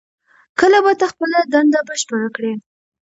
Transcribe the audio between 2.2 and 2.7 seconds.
کړې؟